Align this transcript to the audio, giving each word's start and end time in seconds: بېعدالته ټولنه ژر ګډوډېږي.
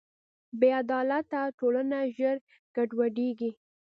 بېعدالته 0.59 1.39
ټولنه 1.59 1.99
ژر 2.17 2.35
ګډوډېږي. 2.75 3.51